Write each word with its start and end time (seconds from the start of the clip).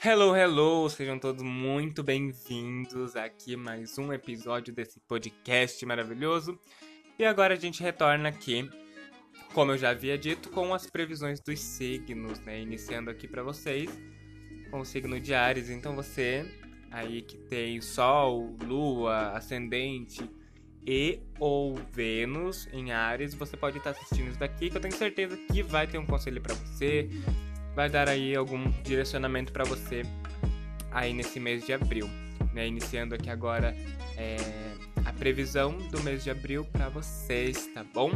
Hello, 0.00 0.32
hello! 0.32 0.88
Sejam 0.88 1.18
todos 1.18 1.42
muito 1.42 2.04
bem-vindos 2.04 3.16
aqui 3.16 3.56
mais 3.56 3.98
um 3.98 4.12
episódio 4.12 4.72
desse 4.72 5.00
podcast 5.00 5.84
maravilhoso. 5.84 6.56
E 7.18 7.24
agora 7.24 7.54
a 7.54 7.56
gente 7.56 7.82
retorna 7.82 8.28
aqui, 8.28 8.70
como 9.52 9.72
eu 9.72 9.76
já 9.76 9.90
havia 9.90 10.16
dito, 10.16 10.50
com 10.50 10.72
as 10.72 10.88
previsões 10.88 11.40
dos 11.40 11.58
signos, 11.58 12.38
né? 12.42 12.60
Iniciando 12.60 13.10
aqui 13.10 13.26
para 13.26 13.42
vocês 13.42 13.90
com 14.70 14.78
o 14.78 14.84
signo 14.84 15.18
de 15.18 15.34
Ares. 15.34 15.68
Então 15.68 15.96
você 15.96 16.46
aí 16.92 17.20
que 17.20 17.36
tem 17.36 17.80
Sol, 17.80 18.54
Lua, 18.62 19.30
Ascendente 19.30 20.30
e 20.86 21.20
ou 21.40 21.74
Vênus 21.92 22.68
em 22.72 22.92
Ares, 22.92 23.34
você 23.34 23.56
pode 23.56 23.78
estar 23.78 23.90
assistindo 23.90 24.28
isso 24.28 24.38
daqui, 24.38 24.70
que 24.70 24.76
eu 24.76 24.80
tenho 24.80 24.94
certeza 24.94 25.36
que 25.36 25.60
vai 25.60 25.88
ter 25.88 25.98
um 25.98 26.06
conselho 26.06 26.40
para 26.40 26.54
você, 26.54 27.10
vai 27.78 27.88
dar 27.88 28.08
aí 28.08 28.34
algum 28.34 28.68
direcionamento 28.82 29.52
para 29.52 29.62
você 29.62 30.02
aí 30.90 31.12
nesse 31.12 31.38
mês 31.38 31.64
de 31.64 31.72
abril, 31.72 32.10
né? 32.52 32.66
Iniciando 32.66 33.14
aqui 33.14 33.30
agora 33.30 33.72
é, 34.16 34.36
a 35.04 35.12
previsão 35.12 35.78
do 35.86 36.02
mês 36.02 36.24
de 36.24 36.28
abril 36.28 36.64
para 36.64 36.88
vocês, 36.88 37.68
tá 37.68 37.84
bom? 37.84 38.10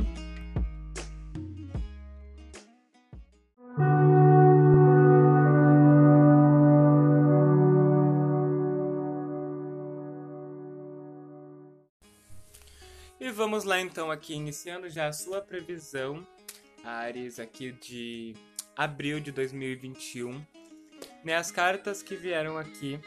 E 13.20 13.30
vamos 13.30 13.62
lá 13.62 13.80
então 13.80 14.10
aqui 14.10 14.34
iniciando 14.34 14.90
já 14.90 15.06
a 15.06 15.12
sua 15.12 15.40
previsão, 15.40 16.26
Ares, 16.84 17.38
aqui 17.38 17.70
de 17.70 18.34
abril 18.76 19.20
de 19.20 19.32
2021. 19.32 20.44
Né, 21.24 21.34
as 21.34 21.50
cartas 21.50 22.02
que 22.02 22.16
vieram 22.16 22.58
aqui 22.58 22.98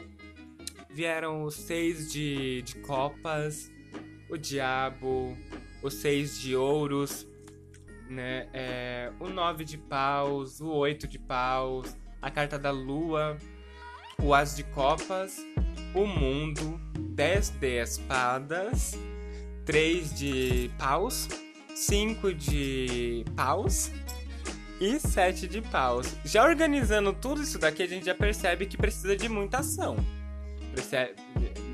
vieram 0.90 1.44
os 1.44 1.54
seis 1.54 2.10
de, 2.10 2.62
de 2.62 2.76
copas, 2.76 3.70
o 4.28 4.36
diabo, 4.36 5.36
os 5.82 5.94
seis 5.94 6.38
de 6.38 6.56
ouros, 6.56 7.26
né, 8.08 8.48
é, 8.52 9.12
o 9.20 9.28
nove 9.28 9.64
de 9.64 9.76
paus, 9.76 10.60
o 10.60 10.68
oito 10.68 11.06
de 11.06 11.18
paus, 11.18 11.96
a 12.20 12.30
carta 12.30 12.58
da 12.58 12.70
lua, 12.70 13.36
o 14.22 14.34
as 14.34 14.56
de 14.56 14.64
copas, 14.64 15.38
o 15.94 16.06
mundo, 16.06 16.80
dez 17.14 17.50
de 17.50 17.82
espadas 17.82 18.96
3 19.66 20.14
de 20.14 20.70
paus, 20.78 21.28
5 21.74 22.32
de 22.32 23.24
paus 23.34 23.90
e 24.80 24.98
7 24.98 25.48
de 25.48 25.60
paus. 25.62 26.14
Já 26.24 26.44
organizando 26.44 27.12
tudo 27.12 27.42
isso 27.42 27.58
daqui, 27.58 27.82
a 27.82 27.88
gente 27.88 28.06
já 28.06 28.14
percebe 28.14 28.66
que 28.66 28.76
precisa 28.76 29.16
de 29.16 29.28
muita 29.28 29.58
ação. 29.58 29.96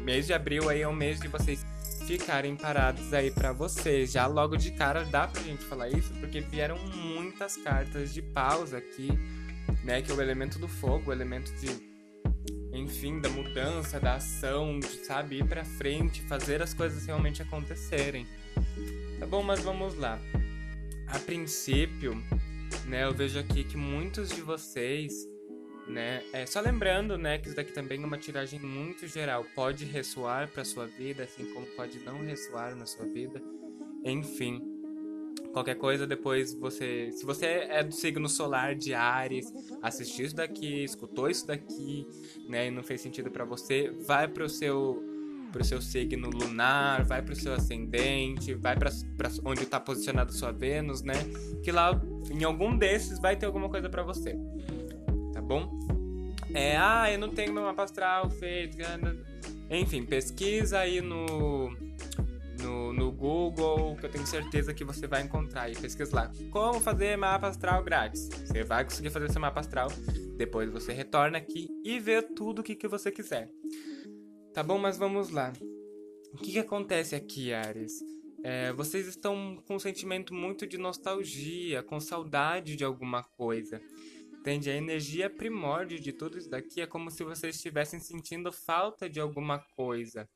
Mês 0.05 0.27
de 0.27 0.33
abril 0.33 0.69
aí 0.69 0.83
é 0.83 0.89
um 0.89 0.95
mês 0.95 1.21
de 1.21 1.29
vocês 1.29 1.65
ficarem 2.07 2.57
parados 2.57 3.13
aí 3.13 3.31
para 3.31 3.53
vocês. 3.53 4.13
Já 4.13 4.27
logo 4.27 4.57
de 4.57 4.73
cara 4.73 5.05
dá 5.05 5.27
pra 5.27 5.43
gente 5.43 5.65
falar 5.65 5.89
isso, 5.89 6.13
porque 6.15 6.41
vieram 6.41 6.79
muitas 6.79 7.57
cartas 7.57 8.13
de 8.13 8.23
paus 8.23 8.75
aqui, 8.75 9.11
né? 9.85 10.03
Que 10.03 10.11
é 10.11 10.15
o 10.15 10.21
elemento 10.21 10.59
do 10.59 10.69
fogo, 10.69 11.11
o 11.11 11.13
elemento 11.13 11.53
de 11.55 11.93
enfim, 12.73 13.21
da 13.21 13.29
mudança, 13.29 14.01
da 14.01 14.15
ação, 14.15 14.81
de, 14.81 15.05
sabe, 15.05 15.39
ir 15.39 15.45
pra 15.45 15.63
frente, 15.63 16.23
fazer 16.23 16.63
as 16.63 16.73
coisas 16.73 17.05
realmente 17.05 17.43
acontecerem. 17.43 18.27
Tá 19.21 19.27
bom, 19.27 19.43
mas 19.43 19.61
vamos 19.61 19.95
lá. 19.95 20.19
A 21.07 21.19
princípio, 21.19 22.23
né, 22.87 23.05
eu 23.05 23.13
vejo 23.13 23.39
aqui 23.39 23.65
que 23.65 23.77
muitos 23.77 24.29
de 24.29 24.41
vocês, 24.41 25.13
né, 25.89 26.23
é 26.33 26.47
só 26.47 26.61
lembrando, 26.61 27.17
né, 27.17 27.39
que 27.39 27.49
isso 27.49 27.57
daqui 27.57 27.73
também 27.73 28.03
é 28.03 28.07
uma 28.07 28.19
tiragem 28.19 28.61
muito 28.61 29.07
geral, 29.07 29.45
pode 29.55 29.85
ressoar 29.85 30.49
para 30.49 30.65
sua 30.65 30.87
vida, 30.87 31.25
assim 31.25 31.53
como 31.53 31.67
pode 31.77 31.99
não 32.01 32.23
ressoar 32.23 32.75
na 32.77 32.87
sua 32.87 33.07
vida. 33.07 33.41
Enfim, 34.05 34.73
Qualquer 35.53 35.75
coisa, 35.75 36.07
depois 36.07 36.55
você. 36.55 37.11
Se 37.13 37.27
você 37.27 37.67
é 37.69 37.85
do 37.85 37.95
signo 37.95 38.27
solar 38.27 38.75
de 38.75 38.95
Ares, 38.95 39.53
assistiu 39.83 40.25
isso 40.25 40.35
daqui, 40.35 40.83
escutou 40.83 41.29
isso 41.29 41.47
daqui, 41.47 42.07
né? 42.49 42.69
E 42.69 42.71
não 42.71 42.83
fez 42.83 43.03
sentido 43.03 43.31
para 43.31 43.45
você, 43.45 43.91
vai 43.91 44.27
pro 44.27 44.49
seu 44.49 45.12
pro 45.53 45.63
seu 45.63 45.81
signo 45.81 46.31
lunar, 46.31 47.05
vai 47.05 47.23
pro 47.23 47.37
seu 47.37 47.53
ascendente, 47.53 48.55
vai 48.55 48.75
para 48.77 48.91
onde 49.45 49.63
está 49.63 49.79
posicionado 49.79 50.33
sua 50.33 50.51
Vênus, 50.51 51.03
né? 51.03 51.15
Que 51.63 51.71
lá 51.71 52.01
em 52.31 52.43
algum 52.43 52.77
desses 52.77 53.21
vai 53.21 53.37
ter 53.37 53.47
alguma 53.47 53.69
coisa 53.69 53.89
para 53.89 54.03
você. 54.03 54.37
Tá 55.33 55.41
bom? 55.41 55.79
É, 56.55 56.77
ah, 56.77 57.11
eu 57.11 57.19
não 57.19 57.29
tenho 57.29 57.53
meu 57.53 57.63
mapa 57.63 57.85
astral 57.85 58.31
feito. 58.31 58.79
Enfim, 59.71 60.05
pesquisa 60.05 60.79
aí 60.79 61.01
no 61.01 61.71
no, 62.63 62.93
no 62.93 63.11
Google, 63.11 63.97
que 63.97 64.07
eu 64.07 64.11
tenho 64.11 64.27
certeza 64.27 64.73
que 64.73 64.85
você 64.85 65.07
vai 65.07 65.23
encontrar 65.23 65.71
e 65.71 65.75
pesquisa 65.75 66.15
lá. 66.15 66.33
Como 66.51 66.81
fazer 66.81 67.17
mapa 67.17 67.49
astral 67.49 67.83
grátis? 67.83 68.29
Você 68.29 68.63
vai 68.63 68.85
conseguir 68.85 69.11
fazer 69.11 69.31
seu 69.31 69.41
mapa 69.41 69.61
astral. 69.61 69.89
Depois 70.37 70.71
você 70.71 70.93
retorna 70.93 71.39
aqui 71.39 71.69
e 71.85 71.99
vê 71.99 72.23
tudo 72.23 72.61
o 72.61 72.63
que, 72.63 72.75
que 72.75 72.89
você 72.89 73.11
quiser. 73.11 73.51
Tá 74.53 74.63
bom? 74.63 74.79
Mas 74.79 74.97
vamos 74.97 75.31
lá. 75.31 75.53
O 76.33 76.37
que, 76.37 76.53
que 76.53 76.59
acontece 76.59 77.15
aqui, 77.15 77.53
Ares? 77.53 77.93
É, 78.45 78.73
vocês 78.73 79.07
estão 79.07 79.63
com 79.67 79.77
um 79.77 79.79
sentimento 79.79 80.35
muito 80.35 80.67
de 80.67 80.79
nostalgia, 80.79 81.83
com 81.83 82.01
saudade 82.01 82.77
de 82.77 82.85
alguma 82.85 83.23
coisa. 83.23 83.81
Entende? 84.33 84.71
A 84.71 84.75
energia 84.75 85.31
primórdia 85.31 85.99
de 85.99 86.13
tudo 86.13 86.39
isso 86.39 86.51
daqui 86.51 86.81
é 86.81 86.87
como 86.87 87.11
se 87.11 87.23
vocês 87.23 87.57
estivessem 87.57 88.01
sentindo 88.01 88.51
falta 88.53 89.09
de 89.09 89.21
alguma 89.21 89.59
coisa 89.77 90.29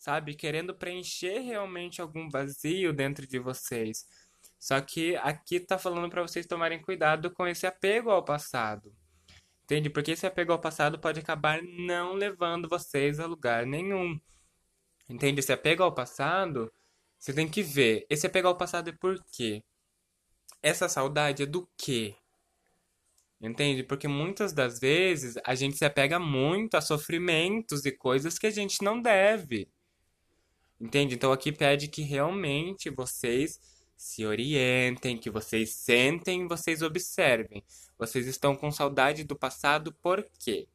sabe? 0.00 0.34
Querendo 0.34 0.74
preencher 0.74 1.40
realmente 1.40 2.00
algum 2.00 2.28
vazio 2.28 2.92
dentro 2.92 3.26
de 3.26 3.38
vocês. 3.38 4.06
Só 4.58 4.80
que 4.80 5.14
aqui 5.16 5.60
tá 5.60 5.78
falando 5.78 6.10
para 6.10 6.22
vocês 6.22 6.46
tomarem 6.46 6.80
cuidado 6.80 7.30
com 7.30 7.46
esse 7.46 7.66
apego 7.66 8.10
ao 8.10 8.24
passado. 8.24 8.92
Entende? 9.70 9.88
Porque 9.88 10.10
esse 10.10 10.26
apego 10.26 10.50
ao 10.50 10.58
passado 10.58 10.98
pode 10.98 11.20
acabar 11.20 11.62
não 11.62 12.14
levando 12.14 12.68
vocês 12.68 13.20
a 13.20 13.26
lugar 13.26 13.64
nenhum. 13.64 14.20
Entende? 15.08 15.38
Esse 15.38 15.52
apego 15.52 15.84
ao 15.84 15.94
passado, 15.94 16.72
você 17.16 17.32
tem 17.32 17.48
que 17.48 17.62
ver. 17.62 18.04
Esse 18.10 18.26
apego 18.26 18.48
ao 18.48 18.56
passado 18.56 18.90
é 18.90 18.92
por 18.92 19.24
quê? 19.30 19.62
Essa 20.60 20.88
saudade 20.88 21.44
é 21.44 21.46
do 21.46 21.68
quê? 21.78 22.16
Entende? 23.40 23.84
Porque 23.84 24.08
muitas 24.08 24.52
das 24.52 24.80
vezes 24.80 25.36
a 25.44 25.54
gente 25.54 25.76
se 25.76 25.84
apega 25.84 26.18
muito 26.18 26.74
a 26.74 26.80
sofrimentos 26.80 27.86
e 27.86 27.92
coisas 27.92 28.40
que 28.40 28.48
a 28.48 28.50
gente 28.50 28.82
não 28.82 29.00
deve. 29.00 29.70
Entende? 30.80 31.14
Então 31.14 31.30
aqui 31.30 31.52
pede 31.52 31.86
que 31.86 32.02
realmente 32.02 32.90
vocês 32.90 33.60
se 34.02 34.24
orientem, 34.24 35.18
que 35.18 35.30
vocês 35.30 35.74
sentem, 35.74 36.46
vocês 36.46 36.82
observem. 36.82 37.64
Vocês 37.98 38.26
estão 38.26 38.56
com 38.56 38.70
saudade 38.70 39.24
do 39.24 39.36
passado 39.36 39.92
por 40.02 40.24
quê? 40.38 40.68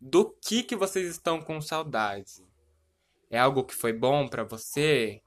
Do 0.00 0.30
que 0.40 0.62
que 0.62 0.76
vocês 0.76 1.08
estão 1.08 1.40
com 1.40 1.60
saudade? 1.60 2.44
É 3.30 3.38
algo 3.38 3.64
que 3.64 3.74
foi 3.74 3.92
bom 3.92 4.28
para 4.28 4.44
você? 4.44 5.20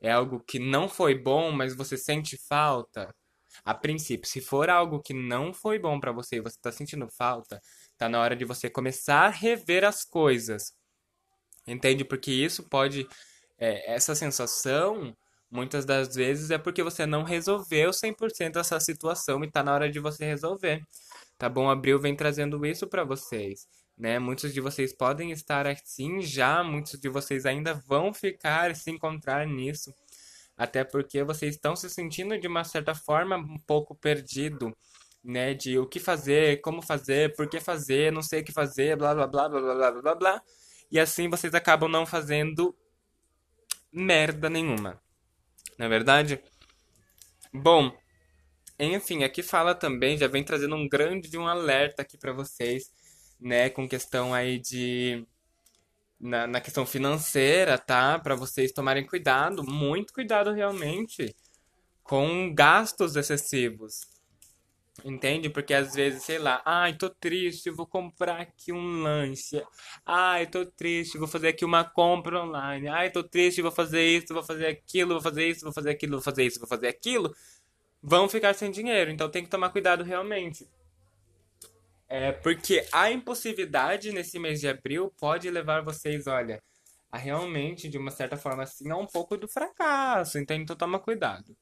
É 0.00 0.12
algo 0.12 0.40
que 0.40 0.58
não 0.58 0.88
foi 0.88 1.14
bom, 1.14 1.52
mas 1.52 1.74
você 1.74 1.96
sente 1.96 2.36
falta? 2.36 3.14
A 3.64 3.74
princípio, 3.74 4.28
se 4.28 4.40
for 4.40 4.68
algo 4.68 5.00
que 5.00 5.14
não 5.14 5.54
foi 5.54 5.78
bom 5.78 5.98
para 5.98 6.12
você 6.12 6.36
e 6.36 6.40
você 6.40 6.56
está 6.56 6.70
sentindo 6.70 7.08
falta, 7.08 7.60
tá 7.96 8.08
na 8.08 8.20
hora 8.20 8.36
de 8.36 8.44
você 8.44 8.68
começar 8.68 9.26
a 9.26 9.30
rever 9.30 9.84
as 9.84 10.04
coisas 10.04 10.74
Entende? 11.66 12.04
Porque 12.04 12.30
isso 12.30 12.62
pode. 12.62 13.08
É, 13.58 13.94
essa 13.94 14.14
sensação, 14.14 15.16
Muitas 15.50 15.84
das 15.84 16.14
vezes 16.14 16.50
é 16.50 16.58
porque 16.58 16.82
você 16.82 17.06
não 17.06 17.22
resolveu 17.22 17.90
100% 17.90 18.56
essa 18.56 18.80
situação 18.80 19.44
e 19.44 19.50
tá 19.50 19.62
na 19.62 19.72
hora 19.72 19.90
de 19.90 20.00
você 20.00 20.24
resolver. 20.24 20.82
Tá 21.38 21.48
bom? 21.48 21.70
Abril 21.70 21.98
vem 22.00 22.16
trazendo 22.16 22.64
isso 22.66 22.86
para 22.86 23.04
vocês, 23.04 23.68
né? 23.96 24.18
Muitos 24.18 24.52
de 24.52 24.60
vocês 24.60 24.94
podem 24.94 25.30
estar 25.30 25.66
assim 25.66 26.20
já, 26.20 26.64
muitos 26.64 26.98
de 26.98 27.08
vocês 27.08 27.46
ainda 27.46 27.74
vão 27.74 28.12
ficar 28.12 28.74
se 28.74 28.90
encontrar 28.90 29.46
nisso. 29.46 29.94
Até 30.56 30.82
porque 30.84 31.22
vocês 31.22 31.54
estão 31.54 31.76
se 31.76 31.90
sentindo 31.90 32.38
de 32.38 32.48
uma 32.48 32.64
certa 32.64 32.94
forma 32.94 33.36
um 33.36 33.58
pouco 33.66 33.94
perdido, 33.94 34.74
né? 35.22 35.54
De 35.54 35.78
o 35.78 35.86
que 35.86 36.00
fazer, 36.00 36.60
como 36.62 36.82
fazer, 36.82 37.34
por 37.36 37.48
que 37.48 37.60
fazer, 37.60 38.10
não 38.12 38.22
sei 38.22 38.40
o 38.40 38.44
que 38.44 38.52
fazer, 38.52 38.96
blá 38.96 39.14
blá 39.14 39.26
blá 39.26 39.48
blá 39.48 39.60
blá 39.60 39.74
blá 39.74 40.02
blá. 40.02 40.14
blá. 40.14 40.42
E 40.90 40.98
assim 40.98 41.28
vocês 41.28 41.54
acabam 41.54 41.90
não 41.90 42.06
fazendo 42.06 42.74
merda 43.92 44.48
nenhuma. 44.48 45.00
Não 45.78 45.86
é 45.86 45.88
verdade? 45.88 46.40
Bom, 47.52 47.96
enfim, 48.78 49.24
aqui 49.24 49.42
fala 49.42 49.74
também, 49.74 50.18
já 50.18 50.26
vem 50.28 50.44
trazendo 50.44 50.76
um 50.76 50.88
grande 50.88 51.28
de 51.28 51.38
um 51.38 51.46
alerta 51.46 52.02
aqui 52.02 52.18
para 52.18 52.32
vocês, 52.32 52.90
né, 53.40 53.70
com 53.70 53.88
questão 53.88 54.34
aí 54.34 54.58
de 54.58 55.26
na, 56.20 56.46
na 56.46 56.60
questão 56.60 56.86
financeira, 56.86 57.78
tá? 57.78 58.18
Para 58.18 58.34
vocês 58.34 58.72
tomarem 58.72 59.06
cuidado, 59.06 59.62
muito 59.64 60.12
cuidado 60.12 60.52
realmente 60.52 61.34
com 62.02 62.54
gastos 62.54 63.16
excessivos. 63.16 64.15
Entende? 65.04 65.50
Porque 65.50 65.74
às 65.74 65.94
vezes, 65.94 66.22
sei 66.22 66.38
lá, 66.38 66.62
ai, 66.64 66.94
tô 66.96 67.10
triste, 67.10 67.70
vou 67.70 67.86
comprar 67.86 68.40
aqui 68.40 68.72
um 68.72 69.02
lanche. 69.02 69.62
Ai, 70.04 70.46
tô 70.46 70.64
triste, 70.64 71.18
vou 71.18 71.28
fazer 71.28 71.48
aqui 71.48 71.64
uma 71.64 71.84
compra 71.84 72.42
online. 72.42 72.88
Ai, 72.88 73.10
tô 73.10 73.22
triste, 73.22 73.62
vou 73.62 73.70
fazer 73.70 74.04
isso, 74.04 74.32
vou 74.32 74.42
fazer 74.42 74.66
aquilo, 74.66 75.14
vou 75.14 75.22
fazer 75.22 75.48
isso, 75.48 75.64
vou 75.64 75.72
fazer 75.72 75.90
aquilo, 75.90 76.12
vou 76.12 76.22
fazer 76.22 76.44
isso, 76.44 76.58
vou 76.58 76.68
fazer 76.68 76.88
aquilo. 76.88 77.34
Vão 78.02 78.28
ficar 78.28 78.54
sem 78.54 78.70
dinheiro, 78.70 79.10
então 79.10 79.30
tem 79.30 79.44
que 79.44 79.50
tomar 79.50 79.70
cuidado 79.70 80.02
realmente. 80.02 80.66
É 82.08 82.32
porque 82.32 82.86
a 82.92 83.10
impulsividade 83.10 84.12
nesse 84.12 84.38
mês 84.38 84.60
de 84.60 84.68
abril 84.68 85.12
pode 85.18 85.50
levar 85.50 85.82
vocês, 85.82 86.26
olha, 86.26 86.62
a 87.10 87.18
realmente, 87.18 87.88
de 87.88 87.98
uma 87.98 88.10
certa 88.10 88.36
forma 88.36 88.62
assim, 88.62 88.90
a 88.90 88.96
um 88.96 89.06
pouco 89.06 89.36
do 89.36 89.48
fracasso. 89.48 90.38
Então, 90.38 90.56
então 90.56 90.76
toma 90.76 90.98
cuidado. 90.98 91.56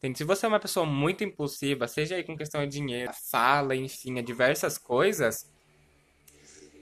Se 0.00 0.22
você 0.24 0.46
é 0.46 0.48
uma 0.48 0.60
pessoa 0.60 0.86
muito 0.86 1.24
impulsiva, 1.24 1.88
seja 1.88 2.14
aí 2.14 2.22
com 2.22 2.36
questão 2.36 2.64
de 2.64 2.70
dinheiro, 2.70 3.12
fala, 3.30 3.74
enfim, 3.74 4.22
diversas 4.22 4.78
coisas, 4.78 5.50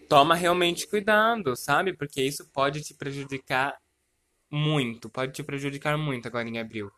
toma 0.08 0.34
realmente 0.34 0.86
cuidado, 0.86 1.56
sabe? 1.56 1.94
Porque 1.96 2.22
isso 2.22 2.46
pode 2.52 2.82
te 2.82 2.92
prejudicar 2.92 3.74
muito, 4.50 5.08
pode 5.08 5.32
te 5.32 5.42
prejudicar 5.42 5.96
muito 5.96 6.28
agora 6.28 6.46
em 6.46 6.58
abril. 6.58 6.90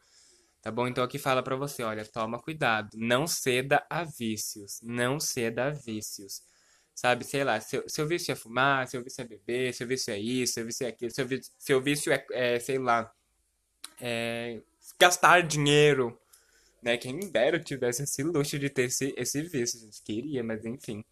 Tá 0.61 0.73
bom? 0.73 0.89
Então 0.89 1.05
aqui 1.05 1.19
fala 1.19 1.43
para 1.43 1.55
você, 1.55 1.85
olha, 1.85 2.05
toma 2.05 2.39
cuidado, 2.41 2.91
não 2.97 3.27
ceda 3.27 3.87
a 3.89 4.03
vícios, 4.03 4.81
não 4.83 5.21
ceda 5.21 5.69
a 5.69 5.71
vícios. 5.71 6.43
Sabe, 6.95 7.25
sei 7.25 7.45
lá, 7.45 7.61
seu, 7.61 7.89
seu 7.89 8.09
vício 8.09 8.33
é 8.33 8.35
fumar, 8.35 8.89
seu 8.89 9.03
vício 9.05 9.23
é 9.23 9.25
beber, 9.25 9.73
seu 9.73 9.87
vício 9.87 10.13
é 10.13 10.19
isso, 10.19 10.55
seu 10.55 10.67
vício 10.67 10.85
é 10.85 10.89
aquilo, 10.89 11.13
seu, 11.13 11.27
vício, 11.29 11.53
seu 11.57 11.81
vício 11.81 12.13
é, 12.13 12.27
é 12.33 12.59
sei 12.59 12.77
lá, 12.79 13.09
é, 14.01 14.61
gastar 15.01 15.43
dinheiro, 15.43 16.19
né? 16.83 16.97
Quem 16.97 17.19
dera 17.31 17.57
eu 17.57 17.65
tivesse 17.65 18.03
esse 18.03 18.23
luxo 18.23 18.59
de 18.59 18.69
ter 18.69 18.85
esse, 18.85 19.15
esse 19.17 19.43
vício, 19.43 19.81
gente. 19.81 20.03
Queria, 20.03 20.43
mas 20.43 20.65
enfim. 20.65 21.05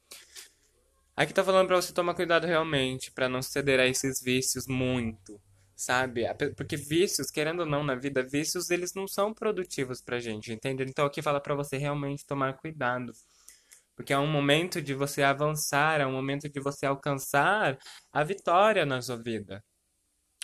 Aqui 1.17 1.33
tá 1.33 1.43
falando 1.43 1.67
pra 1.67 1.77
você 1.77 1.93
tomar 1.93 2.15
cuidado 2.15 2.47
realmente, 2.47 3.11
para 3.11 3.29
não 3.29 3.41
ceder 3.41 3.81
a 3.81 3.87
esses 3.87 4.21
vícios 4.23 4.67
muito, 4.67 5.41
sabe? 5.75 6.25
Porque 6.55 6.77
vícios, 6.77 7.31
querendo 7.31 7.61
ou 7.61 7.67
não, 7.67 7.83
na 7.83 7.95
vida, 7.95 8.23
vícios, 8.23 8.71
eles 8.71 8.93
não 8.95 9.09
são 9.09 9.33
produtivos 9.33 10.03
pra 10.03 10.21
gente, 10.21 10.53
entende? 10.53 10.83
Então 10.83 11.07
aqui 11.07 11.23
fala 11.23 11.41
pra 11.41 11.55
você 11.55 11.79
realmente 11.79 12.27
tomar 12.27 12.55
cuidado. 12.59 13.13
Porque 13.97 14.13
é 14.13 14.19
um 14.19 14.27
momento 14.27 14.83
de 14.83 14.93
você 14.93 15.23
avançar, 15.23 16.03
é 16.03 16.07
um 16.07 16.13
momento 16.13 16.51
de 16.51 16.61
você 16.61 16.85
alcançar 16.85 17.79
a 18.13 18.23
vitória 18.23 18.85
na 18.85 19.01
sua 19.01 19.17
vida. 19.17 19.65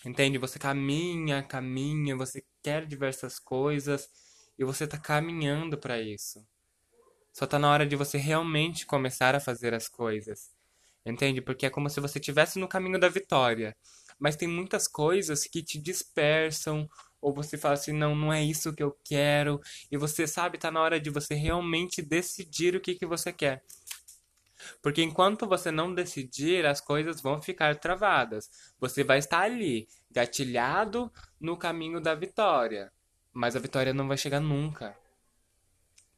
Entende? 0.05 0.39
Você 0.39 0.59
caminha, 0.59 1.43
caminha, 1.43 2.17
você 2.17 2.45
quer 2.63 2.87
diversas 2.87 3.39
coisas 3.39 4.09
e 4.59 4.65
você 4.65 4.85
está 4.85 4.99
caminhando 4.99 5.79
para 5.79 6.01
isso. 6.01 6.45
Só 7.33 7.45
está 7.45 7.59
na 7.59 7.71
hora 7.71 7.87
de 7.87 7.97
você 7.97 8.19
realmente 8.19 8.85
começar 8.85 9.35
a 9.35 9.41
fazer 9.41 9.73
as 9.75 9.89
coisas. 9.89 10.51
Entende? 11.05 11.41
Porque 11.41 11.67
é 11.67 11.71
como 11.71 11.89
se 11.89 12.01
você 12.01 12.19
estivesse 12.19 12.59
no 12.59 12.69
caminho 12.69 12.99
da 12.99 13.09
vitória. 13.09 13.77
Mas 14.19 14.37
tem 14.37 14.47
muitas 14.47 14.87
coisas 14.87 15.45
que 15.47 15.63
te 15.63 15.79
dispersam, 15.79 16.89
ou 17.21 17.33
você 17.33 17.57
fala 17.57 17.75
assim, 17.75 17.93
não, 17.93 18.15
não 18.15 18.33
é 18.33 18.43
isso 18.43 18.73
que 18.73 18.83
eu 18.83 18.97
quero. 19.05 19.61
E 19.91 19.97
você 19.97 20.27
sabe, 20.27 20.57
está 20.57 20.71
na 20.71 20.81
hora 20.81 21.01
de 21.01 21.11
você 21.11 21.35
realmente 21.35 22.03
decidir 22.03 22.77
o 22.77 22.81
que, 22.81 22.95
que 22.95 23.07
você 23.07 23.33
quer. 23.33 23.65
Porque 24.81 25.03
enquanto 25.03 25.47
você 25.47 25.71
não 25.71 25.95
decidir, 25.95 26.67
as 26.67 26.81
coisas 26.81 27.21
vão 27.21 27.41
ficar 27.41 27.77
travadas. 27.77 28.51
Você 28.81 29.05
vai 29.05 29.19
estar 29.19 29.41
ali, 29.41 29.89
gatilhado 30.11 31.13
no 31.41 31.57
caminho 31.57 32.01
da 32.01 32.15
vitória. 32.15 32.93
Mas 33.33 33.57
a 33.57 33.61
vitória 33.61 33.95
não 33.95 34.09
vai 34.09 34.17
chegar 34.17 34.41
nunca. 34.41 34.97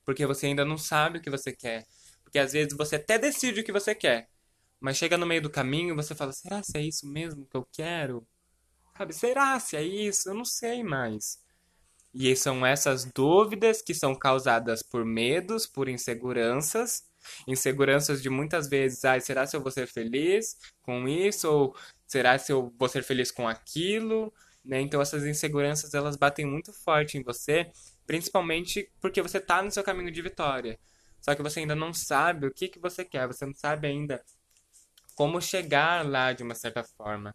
Porque 0.05 0.26
você 0.26 0.46
ainda 0.46 0.64
não 0.64 0.76
sabe 0.76 1.19
o 1.19 1.23
que 1.23 1.31
você 1.31 1.52
quer. 1.52 1.87
Porque 2.23 2.38
às 2.38 2.52
vezes 2.52 2.76
você 2.76 2.96
até 2.96 3.19
decide 3.19 3.61
o 3.61 3.64
que 3.64 3.73
você 3.73 3.94
quer. 3.94 4.29
Mas 4.81 4.97
chega 4.97 5.17
no 5.17 5.26
meio 5.26 5.40
do 5.40 5.50
caminho 5.50 5.94
e 5.94 5.97
você 5.97 6.14
fala: 6.14 6.32
será 6.32 6.62
se 6.62 6.76
é 6.76 6.82
isso 6.82 7.06
mesmo 7.06 7.47
que 7.47 7.56
eu 7.56 7.67
quero? 7.73 8.26
Sabe, 8.97 9.12
será 9.12 9.58
se 9.58 9.76
é 9.76 9.82
isso? 9.82 10.29
Eu 10.29 10.35
não 10.35 10.44
sei 10.44 10.82
mais. 10.82 11.43
E 12.12 12.35
são 12.37 12.64
essas 12.64 13.05
dúvidas 13.05 13.82
que 13.82 13.93
são 13.93 14.14
causadas 14.14 14.82
por 14.82 15.05
medos, 15.05 15.67
por 15.67 15.88
inseguranças 15.88 17.02
Inseguranças 17.47 18.23
de 18.23 18.31
muitas 18.31 18.69
vezes, 18.69 19.05
ai, 19.05 19.21
será 19.21 19.47
se 19.47 19.56
eu 19.56 19.61
vou 19.61 19.71
ser 19.71 19.87
feliz 19.87 20.56
com 20.82 21.09
isso? 21.09 21.50
Ou 21.50 21.76
será 22.06 22.38
se 22.38 22.53
eu 22.53 22.73
vou 22.79 22.88
ser 22.88 23.03
feliz 23.03 23.31
com 23.31 23.49
aquilo? 23.49 24.32
Né? 24.65 24.81
Então 24.81 25.00
essas 25.00 25.25
inseguranças, 25.25 25.94
elas 25.94 26.17
batem 26.17 26.47
muito 26.47 26.73
forte 26.73 27.19
em 27.19 27.23
você, 27.23 27.71
principalmente 28.06 28.91
porque 29.00 29.21
você 29.21 29.38
está 29.38 29.62
no 29.62 29.71
seu 29.71 29.82
caminho 29.85 30.11
de 30.11 30.23
vitória. 30.23 30.79
Só 31.21 31.35
que 31.35 31.43
você 31.43 31.61
ainda 31.61 31.75
não 31.75 31.93
sabe 31.93 32.47
o 32.47 32.53
que, 32.53 32.69
que 32.69 32.79
você 32.79 33.05
quer, 33.05 33.26
você 33.26 33.47
não 33.47 33.55
sabe 33.55 33.88
ainda 33.88 34.23
como 35.15 35.41
chegar 35.41 36.06
lá 36.06 36.32
de 36.32 36.43
uma 36.43 36.55
certa 36.55 36.82
forma, 36.85 37.35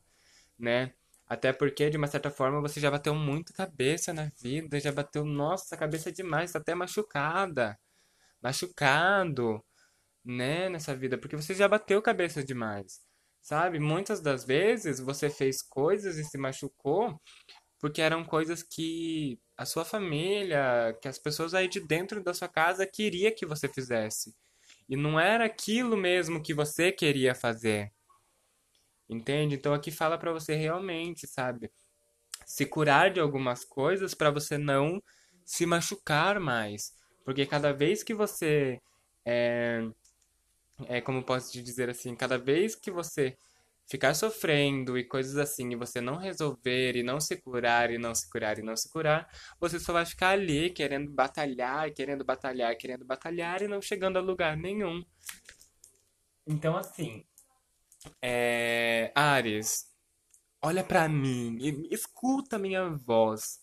né? 0.58 0.94
Até 1.28 1.54
porque, 1.54 1.90
de 1.90 1.98
uma 1.98 2.08
certa 2.08 2.32
forma, 2.32 2.60
você 2.62 2.80
já 2.80 2.90
bateu 2.92 3.14
muito 3.16 3.54
cabeça 3.54 4.14
na 4.14 4.32
vida, 4.42 4.80
já 4.80 4.92
bateu, 4.92 5.24
nossa, 5.24 5.78
cabeça 5.78 6.12
demais, 6.12 6.52
tá 6.52 6.60
até 6.60 6.74
machucada, 6.76 7.80
machucado, 8.42 9.64
né, 10.24 10.70
nessa 10.70 10.96
vida, 10.96 11.18
porque 11.18 11.36
você 11.36 11.54
já 11.54 11.68
bateu 11.68 12.02
cabeça 12.02 12.44
demais, 12.44 13.02
sabe? 13.42 13.80
Muitas 13.80 14.22
das 14.22 14.44
vezes 14.46 15.00
você 15.00 15.30
fez 15.30 15.62
coisas 15.62 16.18
e 16.18 16.24
se 16.24 16.38
machucou 16.38 17.20
porque 17.80 18.02
eram 18.02 18.26
coisas 18.26 18.62
que 18.62 19.40
a 19.58 19.66
sua 19.66 19.86
família, 19.86 20.98
que 21.02 21.08
as 21.08 21.18
pessoas 21.18 21.54
aí 21.54 21.68
de 21.68 21.80
dentro 21.80 22.22
da 22.22 22.34
sua 22.34 22.50
casa 22.50 22.86
queria 22.86 23.34
que 23.34 23.46
você 23.46 23.70
fizesse. 23.70 24.36
E 24.88 24.96
não 24.96 25.20
era 25.20 25.46
aquilo 25.46 25.96
mesmo 25.96 26.44
que 26.44 26.54
você 26.54 26.92
queria 26.92 27.34
fazer. 27.34 27.92
Entende? 29.10 29.56
Então 29.56 29.74
aqui 29.74 29.92
fala 29.92 30.18
para 30.18 30.34
você 30.34 30.56
realmente, 30.56 31.26
sabe? 31.26 31.72
Se 32.46 32.66
curar 32.66 33.12
de 33.12 33.20
algumas 33.20 33.64
coisas 33.64 34.14
para 34.14 34.30
você 34.30 34.58
não 34.58 35.02
se 35.46 35.66
machucar 35.66 36.40
mais. 36.40 36.94
Porque 37.24 37.46
cada 37.46 37.72
vez 37.72 38.04
que 38.04 38.14
você 38.14 38.82
é, 39.26 39.88
é 40.88 41.02
como 41.02 41.24
posso 41.24 41.52
te 41.52 41.62
dizer 41.62 41.90
assim, 41.90 42.16
cada 42.16 42.38
vez 42.38 42.76
que 42.76 42.92
você 42.92 43.38
ficar 43.90 44.14
sofrendo 44.14 44.98
e 44.98 45.04
coisas 45.04 45.36
assim, 45.38 45.72
e 45.72 45.76
você 45.76 46.00
não 46.00 46.18
resolver 46.18 46.96
e 46.96 47.02
não 47.02 47.20
se 47.20 47.38
curar 47.42 47.92
e 47.92 47.98
não 47.98 48.14
se 48.14 48.30
curar 48.30 48.60
e 48.60 48.62
não 48.62 48.76
se 48.76 48.88
curar, 48.90 49.28
você 49.60 49.80
só 49.80 49.92
vai 49.92 50.06
ficar 50.06 50.30
ali 50.30 50.70
querendo 50.70 51.12
batalhar, 51.12 51.92
querendo 51.92 52.24
batalhar, 52.24 52.78
querendo 52.78 53.04
batalhar 53.04 53.64
e 53.64 53.68
não 53.68 53.82
chegando 53.82 54.18
a 54.18 54.22
lugar 54.22 54.56
nenhum. 54.56 55.04
Então 56.46 56.78
assim, 56.78 57.26
é... 58.22 59.12
Ares, 59.16 59.92
olha 60.62 60.84
para 60.84 61.10
mim, 61.10 61.58
escuta 61.90 62.60
minha 62.60 62.90
voz, 62.90 63.60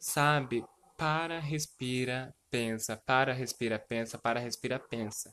sabe? 0.00 0.64
Para, 0.96 1.38
respira, 1.38 2.34
pensa, 2.50 2.96
para, 2.96 3.34
respira, 3.34 3.78
pensa, 3.78 4.18
para, 4.18 4.40
respira, 4.40 4.78
pensa. 4.78 5.30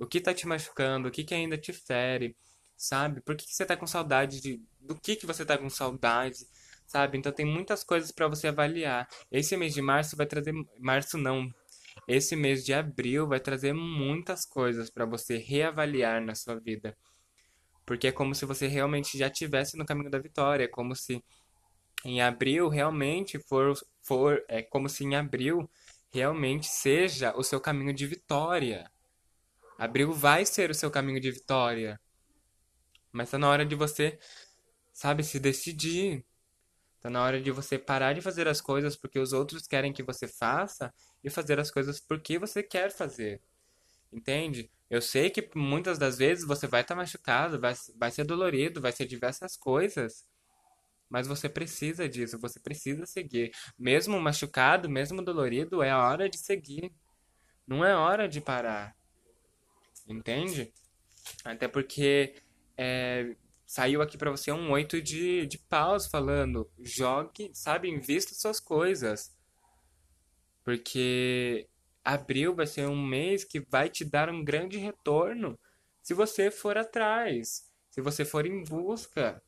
O 0.00 0.06
que 0.06 0.18
tá 0.18 0.32
te 0.32 0.48
machucando? 0.48 1.08
O 1.08 1.10
que, 1.10 1.22
que 1.22 1.34
ainda 1.34 1.58
te 1.58 1.74
fere? 1.74 2.34
Sabe? 2.74 3.20
Por 3.20 3.36
que, 3.36 3.44
que 3.46 3.54
você 3.54 3.66
tá 3.66 3.76
com 3.76 3.86
saudade 3.86 4.40
de. 4.40 4.62
Do 4.80 4.94
que, 4.94 5.14
que 5.14 5.26
você 5.26 5.44
tá 5.44 5.58
com 5.58 5.68
saudade? 5.68 6.38
Sabe? 6.86 7.18
Então 7.18 7.30
tem 7.30 7.44
muitas 7.44 7.84
coisas 7.84 8.10
para 8.10 8.26
você 8.26 8.48
avaliar. 8.48 9.06
Esse 9.30 9.58
mês 9.58 9.74
de 9.74 9.82
março 9.82 10.16
vai 10.16 10.26
trazer. 10.26 10.54
Março 10.78 11.18
não. 11.18 11.52
Esse 12.08 12.34
mês 12.34 12.64
de 12.64 12.72
abril 12.72 13.28
vai 13.28 13.38
trazer 13.40 13.74
muitas 13.74 14.46
coisas 14.46 14.88
para 14.88 15.04
você 15.04 15.36
reavaliar 15.36 16.22
na 16.24 16.34
sua 16.34 16.58
vida. 16.58 16.96
Porque 17.84 18.08
é 18.08 18.12
como 18.12 18.34
se 18.34 18.46
você 18.46 18.66
realmente 18.66 19.18
já 19.18 19.26
estivesse 19.26 19.76
no 19.76 19.84
caminho 19.84 20.10
da 20.10 20.18
vitória. 20.18 20.64
É 20.64 20.68
como 20.68 20.96
se 20.96 21.22
em 22.06 22.22
abril 22.22 22.70
realmente 22.70 23.38
for, 23.38 23.74
for. 24.02 24.42
É 24.48 24.62
como 24.62 24.88
se 24.88 25.04
em 25.04 25.14
abril 25.14 25.70
realmente 26.10 26.68
seja 26.68 27.36
o 27.36 27.42
seu 27.42 27.60
caminho 27.60 27.92
de 27.92 28.06
vitória. 28.06 28.90
Abril 29.80 30.12
vai 30.12 30.44
ser 30.44 30.70
o 30.70 30.74
seu 30.74 30.90
caminho 30.90 31.18
de 31.18 31.30
vitória. 31.30 31.98
Mas 33.10 33.30
tá 33.30 33.38
na 33.38 33.48
hora 33.48 33.64
de 33.64 33.74
você, 33.74 34.18
sabe, 34.92 35.24
se 35.24 35.40
decidir. 35.40 36.22
Tá 37.00 37.08
na 37.08 37.22
hora 37.22 37.40
de 37.40 37.50
você 37.50 37.78
parar 37.78 38.12
de 38.12 38.20
fazer 38.20 38.46
as 38.46 38.60
coisas 38.60 38.94
porque 38.94 39.18
os 39.18 39.32
outros 39.32 39.66
querem 39.66 39.90
que 39.90 40.02
você 40.02 40.28
faça 40.28 40.92
e 41.24 41.30
fazer 41.30 41.58
as 41.58 41.70
coisas 41.70 41.98
porque 41.98 42.38
você 42.38 42.62
quer 42.62 42.92
fazer. 42.92 43.40
Entende? 44.12 44.70
Eu 44.90 45.00
sei 45.00 45.30
que 45.30 45.50
muitas 45.54 45.98
das 45.98 46.18
vezes 46.18 46.44
você 46.44 46.66
vai 46.66 46.82
estar 46.82 46.94
tá 46.94 47.00
machucado, 47.00 47.58
vai, 47.58 47.74
vai 47.98 48.10
ser 48.10 48.24
dolorido, 48.24 48.82
vai 48.82 48.92
ser 48.92 49.06
diversas 49.06 49.56
coisas. 49.56 50.26
Mas 51.08 51.26
você 51.26 51.48
precisa 51.48 52.06
disso, 52.06 52.38
você 52.38 52.60
precisa 52.60 53.06
seguir. 53.06 53.50
Mesmo 53.78 54.20
machucado, 54.20 54.90
mesmo 54.90 55.24
dolorido, 55.24 55.82
é 55.82 55.90
a 55.90 56.06
hora 56.06 56.28
de 56.28 56.36
seguir. 56.36 56.92
Não 57.66 57.82
é 57.82 57.96
hora 57.96 58.28
de 58.28 58.42
parar. 58.42 58.99
Entende? 60.06 60.72
Até 61.44 61.68
porque 61.68 62.34
é, 62.76 63.36
saiu 63.66 64.02
aqui 64.02 64.18
para 64.18 64.30
você 64.30 64.50
um 64.50 64.72
oito 64.72 65.00
de, 65.00 65.46
de 65.46 65.58
paus 65.58 66.06
falando, 66.06 66.68
jogue, 66.78 67.50
sabe, 67.54 67.88
invista 67.88 68.34
suas 68.34 68.58
coisas. 68.58 69.36
Porque 70.64 71.68
abril 72.04 72.54
vai 72.54 72.66
ser 72.66 72.88
um 72.88 73.00
mês 73.00 73.44
que 73.44 73.60
vai 73.60 73.88
te 73.88 74.04
dar 74.04 74.28
um 74.28 74.42
grande 74.42 74.78
retorno 74.78 75.58
se 76.02 76.14
você 76.14 76.50
for 76.50 76.76
atrás, 76.76 77.70
se 77.90 78.00
você 78.00 78.24
for 78.24 78.46
em 78.46 78.64
busca. 78.64 79.42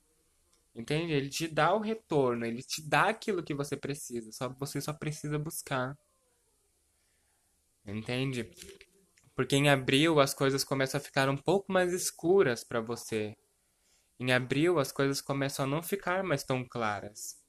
Entende? 0.74 1.12
Ele 1.12 1.28
te 1.28 1.48
dá 1.48 1.74
o 1.74 1.80
retorno, 1.80 2.46
ele 2.46 2.62
te 2.62 2.80
dá 2.80 3.08
aquilo 3.08 3.42
que 3.42 3.54
você 3.54 3.76
precisa, 3.76 4.32
só 4.32 4.48
você 4.48 4.80
só 4.80 4.92
precisa 4.92 5.38
buscar. 5.38 5.98
Entende? 7.84 8.48
Porque 9.34 9.56
em 9.56 9.68
abril 9.68 10.20
as 10.20 10.34
coisas 10.34 10.62
começam 10.64 10.98
a 10.98 11.02
ficar 11.02 11.28
um 11.28 11.36
pouco 11.36 11.72
mais 11.72 11.92
escuras 11.92 12.62
para 12.62 12.80
você. 12.80 13.36
Em 14.20 14.32
abril 14.32 14.78
as 14.78 14.92
coisas 14.92 15.20
começam 15.20 15.64
a 15.64 15.68
não 15.68 15.82
ficar 15.82 16.22
mais 16.22 16.44
tão 16.44 16.64
claras. 16.64 17.40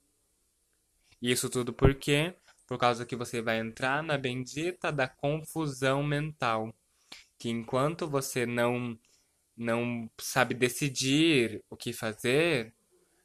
Isso 1.22 1.50
tudo 1.50 1.74
por 1.74 1.96
quê? 1.96 2.36
Por 2.68 2.78
causa 2.78 3.06
que 3.06 3.16
você 3.16 3.42
vai 3.42 3.60
entrar 3.60 4.02
na 4.02 4.18
bendita 4.18 4.92
da 4.92 5.08
confusão 5.08 6.04
mental. 6.04 6.74
Que 7.38 7.50
enquanto 7.50 8.08
você 8.08 8.46
não 8.46 8.98
não 9.56 10.10
sabe 10.20 10.56
decidir 10.56 11.64
o 11.70 11.78
que 11.78 11.94
fazer, 11.94 12.74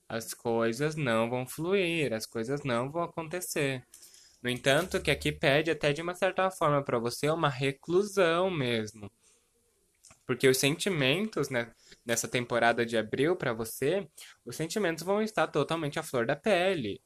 as 0.08 0.34
coisas 0.34 0.94
não 0.94 1.28
vão 1.30 1.46
fluir, 1.46 2.12
as 2.12 2.26
coisas 2.26 2.62
não 2.64 2.90
vão 2.90 3.02
acontecer. 3.02 3.84
No 4.42 4.48
entanto, 4.48 5.00
que 5.00 5.10
aqui 5.10 5.32
pede 5.32 5.70
até 5.70 5.92
de 5.92 6.00
uma 6.00 6.14
certa 6.14 6.50
forma 6.50 6.82
para 6.84 6.98
você 6.98 7.28
uma 7.28 7.48
reclusão 7.48 8.50
mesmo. 8.50 9.10
Porque 10.26 10.46
os 10.46 10.58
sentimentos, 10.58 11.48
né, 11.48 11.72
nessa 12.04 12.28
temporada 12.28 12.84
de 12.84 12.96
abril 12.96 13.34
para 13.34 13.52
você, 13.52 14.06
os 14.44 14.56
sentimentos 14.56 15.02
vão 15.02 15.22
estar 15.22 15.46
totalmente 15.48 15.98
à 15.98 16.02
flor 16.02 16.26
da 16.26 16.36
pele. 16.36 17.00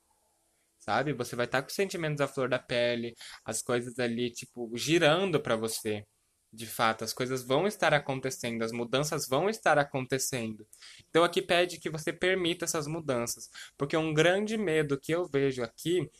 Sabe? 0.78 1.12
Você 1.12 1.36
vai 1.36 1.46
estar 1.46 1.62
com 1.62 1.68
os 1.68 1.74
sentimentos 1.74 2.20
à 2.20 2.26
flor 2.26 2.48
da 2.48 2.58
pele, 2.58 3.14
as 3.44 3.62
coisas 3.62 3.98
ali 3.98 4.30
tipo 4.30 4.70
girando 4.76 5.40
para 5.40 5.56
você 5.56 6.04
de 6.52 6.66
fato, 6.66 7.02
as 7.02 7.14
coisas 7.14 7.42
vão 7.42 7.66
estar 7.66 7.94
acontecendo, 7.94 8.62
as 8.62 8.72
mudanças 8.72 9.26
vão 9.26 9.48
estar 9.48 9.78
acontecendo. 9.78 10.66
Então 11.08 11.24
aqui 11.24 11.40
pede 11.40 11.80
que 11.80 11.88
você 11.88 12.12
permita 12.12 12.66
essas 12.66 12.86
mudanças, 12.86 13.48
porque 13.78 13.96
um 13.96 14.12
grande 14.12 14.58
medo 14.58 15.00
que 15.00 15.12
eu 15.12 15.26
vejo 15.26 15.62
aqui 15.62 16.10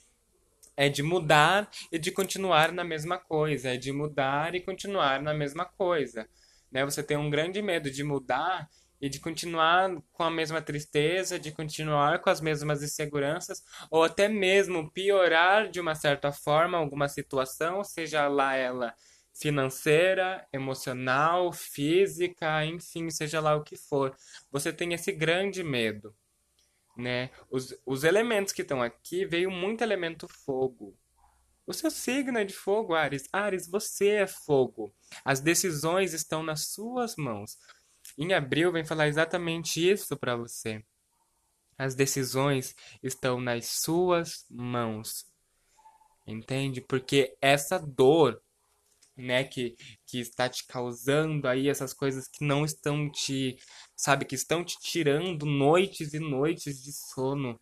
é 0.77 0.89
de 0.89 1.03
mudar 1.03 1.71
e 1.91 1.99
de 1.99 2.11
continuar 2.11 2.73
na 2.73 2.85
mesma 2.85 3.19
coisa, 3.19 3.75
é 3.75 3.77
de 3.77 3.93
mudar 3.93 4.55
e 4.55 4.61
continuar 4.61 5.21
na 5.21 5.35
mesma 5.35 5.65
coisa. 5.65 6.29
Né? 6.71 6.85
Você 6.85 7.03
tem 7.03 7.17
um 7.17 7.31
grande 7.31 7.61
medo 7.61 7.91
de 7.91 8.03
mudar 8.03 8.69
e 9.01 9.09
de 9.09 9.19
continuar 9.19 9.91
com 10.13 10.23
a 10.23 10.31
mesma 10.31 10.63
tristeza, 10.63 11.39
de 11.39 11.51
continuar 11.51 12.21
com 12.21 12.31
as 12.31 12.41
mesmas 12.41 12.83
inseguranças, 12.83 13.63
ou 13.91 14.05
até 14.05 14.29
mesmo 14.29 14.91
piorar 14.93 15.69
de 15.69 15.81
uma 15.81 15.95
certa 15.95 16.31
forma 16.31 16.79
alguma 16.79 17.09
situação, 17.09 17.83
seja 17.83 18.29
lá 18.29 18.55
ela 18.55 18.95
financeira, 19.35 20.47
emocional, 20.53 21.53
física, 21.53 22.65
enfim, 22.65 23.11
seja 23.11 23.41
lá 23.41 23.57
o 23.57 23.65
que 23.65 23.77
for. 23.77 24.15
Você 24.51 24.73
tem 24.73 24.93
esse 24.93 25.11
grande 25.11 25.65
medo, 25.65 26.15
né? 26.97 27.31
Os, 27.51 27.75
os 27.87 28.05
elementos 28.05 28.53
que 28.53 28.63
estão 28.63 28.83
aqui 28.83 29.25
veio 29.25 29.51
muito 29.51 29.83
elemento 29.83 30.29
fogo. 30.29 30.97
O 31.67 31.73
seu 31.73 31.91
signo 31.91 32.39
é 32.39 32.45
de 32.45 32.55
fogo, 32.55 32.95
Ares. 32.95 33.29
Ares, 33.33 33.69
você 33.69 34.09
é 34.09 34.27
fogo. 34.27 34.93
As 35.25 35.41
decisões 35.41 36.13
estão 36.13 36.43
nas 36.43 36.69
suas 36.69 37.17
mãos. 37.17 37.57
Em 38.19 38.33
abril 38.35 38.73
vem 38.73 38.85
falar 38.85 39.09
exatamente 39.09 39.89
isso 39.89 40.17
para 40.17 40.37
você. 40.37 40.85
As 41.79 41.95
decisões 41.95 42.75
estão 43.03 43.41
nas 43.41 43.67
suas 43.67 44.45
mãos. 44.51 45.27
Entende? 46.27 46.81
Porque 46.81 47.37
essa 47.41 47.79
dor 47.79 48.41
né, 49.23 49.45
que, 49.45 49.77
que 50.07 50.19
está 50.21 50.49
te 50.49 50.67
causando 50.67 51.49
aí 51.49 51.69
essas 51.69 51.95
coisas 51.95 52.29
que 52.29 52.45
não 52.45 52.65
estão 52.65 53.11
te, 53.11 53.57
sabe, 53.97 54.25
que 54.25 54.35
estão 54.35 54.65
te 54.65 54.77
tirando 54.81 55.47
noites 55.47 56.13
e 56.15 56.19
noites 56.19 56.83
de 56.83 56.93
sono, 56.93 57.61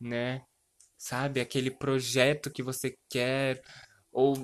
né? 0.00 0.44
Sabe, 0.98 1.40
aquele 1.40 1.70
projeto 1.70 2.50
que 2.50 2.62
você 2.62 2.96
quer 3.08 3.62
ou 4.12 4.34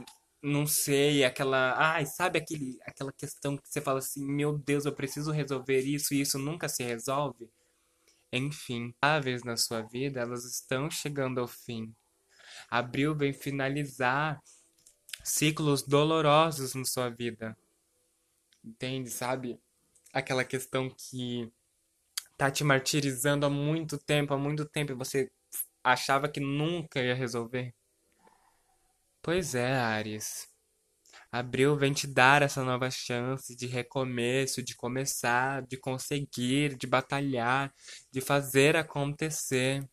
não 0.43 0.67
sei, 0.67 1.25
aquela, 1.25 1.75
ai, 1.77 2.07
sabe 2.07 2.39
aquele 2.39 2.79
aquela 2.87 3.13
questão 3.13 3.57
que 3.57 3.69
você 3.69 3.81
fala 3.81 3.99
assim, 3.99 4.25
meu 4.25 4.59
Deus, 4.59 4.87
eu 4.87 4.95
preciso 4.95 5.33
resolver 5.33 5.81
isso 5.81 6.15
e 6.15 6.21
isso 6.21 6.39
nunca 6.39 6.69
se 6.69 6.85
resolve? 6.85 7.51
Enfim, 8.33 8.95
aves 9.03 9.43
na 9.45 9.57
sua 9.57 9.83
vida, 9.83 10.21
elas 10.21 10.45
estão 10.45 10.91
chegando 10.91 11.41
ao 11.41 11.49
fim. 11.49 11.95
Abril 12.71 13.15
vem 13.17 13.33
finalizar 13.33 14.41
ciclos 15.27 15.83
dolorosos 15.83 16.75
na 16.75 16.85
sua 16.85 17.11
vida. 17.11 17.57
Entende, 18.65 19.11
sabe? 19.11 19.61
Aquela 20.13 20.45
questão 20.45 20.89
que 20.89 21.53
tá 22.37 22.51
te 22.51 22.63
martirizando 22.63 23.45
há 23.45 23.51
muito 23.51 23.99
tempo, 23.99 24.33
há 24.33 24.39
muito 24.39 24.65
tempo, 24.65 24.93
e 24.93 24.95
você 24.95 25.31
achava 25.83 26.29
que 26.29 26.41
nunca 26.41 27.03
ia 27.03 27.15
resolver. 27.15 27.75
Pois 29.21 29.55
é, 29.55 29.73
Ares. 29.73 30.49
Abril 31.33 31.77
vem 31.77 31.93
te 31.93 32.07
dar 32.07 32.43
essa 32.43 32.63
nova 32.63 32.89
chance 32.91 33.55
de 33.57 33.67
recomeço, 33.67 34.63
de 34.63 34.77
começar, 34.77 35.63
de 35.67 35.77
conseguir, 35.77 36.77
de 36.77 36.87
batalhar, 36.87 37.75
de 38.13 38.21
fazer 38.21 38.77
acontecer. 38.77 39.85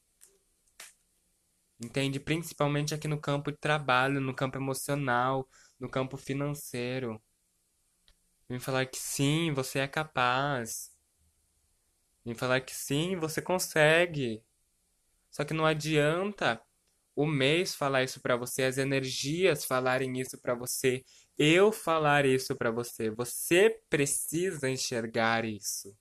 Entende? 1.79 2.19
Principalmente 2.19 2.93
aqui 2.93 3.07
no 3.07 3.19
campo 3.19 3.51
de 3.51 3.57
trabalho, 3.57 4.21
no 4.21 4.33
campo 4.33 4.57
emocional, 4.57 5.47
no 5.79 5.89
campo 5.89 6.17
financeiro. 6.17 7.21
Vem 8.47 8.59
falar 8.59 8.85
que 8.85 8.97
sim, 8.97 9.51
você 9.53 9.79
é 9.79 9.87
capaz. 9.87 10.91
Vem 12.25 12.35
falar 12.35 12.61
que 12.61 12.73
sim, 12.73 13.15
você 13.17 13.41
consegue. 13.41 14.43
Só 15.31 15.43
que 15.43 15.53
não 15.53 15.65
adianta 15.65 16.61
o 17.15 17.25
mês 17.25 17.75
falar 17.75 18.03
isso 18.03 18.21
para 18.21 18.35
você, 18.35 18.63
as 18.63 18.77
energias 18.77 19.65
falarem 19.65 20.19
isso 20.19 20.39
para 20.39 20.55
você, 20.55 21.03
eu 21.37 21.71
falar 21.71 22.25
isso 22.25 22.55
para 22.55 22.71
você. 22.71 23.09
Você 23.11 23.69
precisa 23.89 24.69
enxergar 24.69 25.45
isso. 25.45 25.95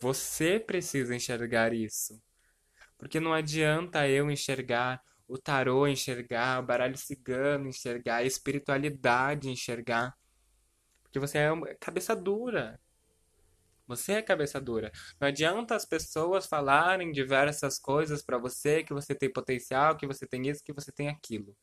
Você 0.00 0.60
precisa 0.60 1.14
enxergar 1.14 1.72
isso. 1.72 2.20
Porque 2.98 3.20
não 3.20 3.32
adianta 3.32 4.08
eu 4.08 4.30
enxergar 4.30 5.02
o 5.26 5.38
tarô, 5.38 5.86
enxergar 5.86 6.62
o 6.62 6.66
baralho 6.66 6.96
cigano, 6.96 7.68
enxergar 7.68 8.16
a 8.16 8.24
espiritualidade, 8.24 9.48
enxergar. 9.48 10.16
Porque 11.02 11.18
você 11.18 11.38
é 11.38 11.74
cabeça 11.80 12.14
dura. 12.14 12.80
Você 13.86 14.12
é 14.12 14.22
cabeça 14.22 14.60
dura. 14.60 14.90
Não 15.20 15.28
adianta 15.28 15.74
as 15.74 15.84
pessoas 15.84 16.46
falarem 16.46 17.12
diversas 17.12 17.78
coisas 17.78 18.22
para 18.22 18.38
você 18.38 18.82
que 18.82 18.94
você 18.94 19.14
tem 19.14 19.30
potencial, 19.30 19.96
que 19.96 20.06
você 20.06 20.26
tem 20.26 20.48
isso, 20.48 20.64
que 20.64 20.72
você 20.72 20.90
tem 20.90 21.08
aquilo. 21.08 21.54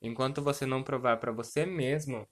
Enquanto 0.00 0.42
você 0.42 0.66
não 0.66 0.82
provar 0.82 1.16
para 1.18 1.32
você 1.32 1.64
mesmo 1.64 2.28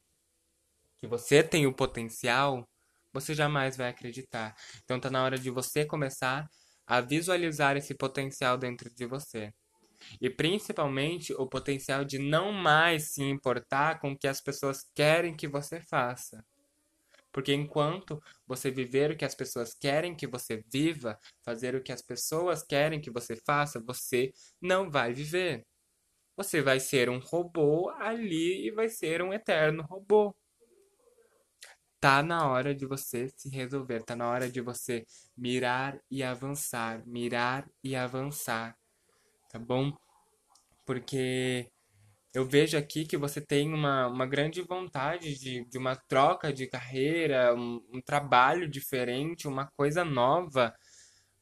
que 0.99 1.07
você 1.07 1.43
tem 1.43 1.67
o 1.67 1.73
potencial, 1.73 2.69
você 3.13 3.35
jamais 3.35 3.77
vai 3.77 3.89
acreditar. 3.89 4.55
Então 4.85 5.01
tá 5.01 5.11
na 5.11 5.25
hora 5.25 5.39
de 5.39 5.51
você 5.51 5.85
começar 5.85 6.49
a 6.87 7.01
visualizar 7.01 7.77
esse 7.77 7.95
potencial 7.95 8.57
dentro 8.59 8.91
de 8.95 9.07
você. 9.07 9.53
E 10.21 10.29
principalmente 10.29 11.33
o 11.35 11.47
potencial 11.47 12.05
de 12.05 12.19
não 12.19 12.53
mais 12.53 13.13
se 13.13 13.23
importar 13.23 14.01
com 14.01 14.13
o 14.13 14.19
que 14.19 14.29
as 14.29 14.41
pessoas 14.41 14.85
querem 14.95 15.35
que 15.35 15.49
você 15.49 15.81
faça. 15.81 16.45
Porque 17.33 17.53
enquanto 17.53 18.23
você 18.47 18.71
viver 18.71 19.11
o 19.11 19.17
que 19.17 19.25
as 19.25 19.35
pessoas 19.35 19.75
querem 19.75 20.15
que 20.15 20.27
você 20.27 20.63
viva, 20.73 21.19
fazer 21.43 21.75
o 21.75 21.83
que 21.83 21.91
as 21.91 22.03
pessoas 22.03 22.63
querem 22.63 23.01
que 23.01 23.11
você 23.11 23.35
faça, 23.45 23.81
você 23.81 24.33
não 24.61 24.91
vai 24.91 25.13
viver. 25.13 25.67
Você 26.37 26.63
vai 26.63 26.81
ser 26.81 27.09
um 27.09 27.19
robô 27.19 27.91
ali 27.91 28.67
e 28.67 28.71
vai 28.71 28.89
ser 28.89 29.23
um 29.23 29.33
eterno 29.33 29.83
robô 29.85 30.35
tá 32.05 32.23
na 32.23 32.47
hora 32.47 32.75
de 32.75 32.85
você 32.85 33.31
se 33.35 33.49
resolver, 33.49 34.03
tá 34.03 34.15
na 34.15 34.29
hora 34.29 34.47
de 34.47 34.61
você 34.61 35.07
mirar 35.35 35.99
e 36.11 36.23
avançar, 36.23 37.03
mirar 37.07 37.67
e 37.83 37.97
avançar, 37.97 38.77
tá 39.51 39.59
bom? 39.59 39.91
Porque 40.85 41.67
eu 42.35 42.45
vejo 42.45 42.77
aqui 42.77 43.07
que 43.07 43.17
você 43.17 43.41
tem 43.41 43.73
uma, 43.73 44.07
uma 44.07 44.27
grande 44.27 44.61
vontade 44.61 45.39
de, 45.39 45.65
de 45.65 45.79
uma 45.79 45.97
troca 45.97 46.53
de 46.53 46.67
carreira, 46.67 47.55
um, 47.55 47.83
um 47.91 48.03
trabalho 48.03 48.69
diferente, 48.69 49.49
uma 49.49 49.67
coisa 49.75 50.05
nova, 50.05 50.75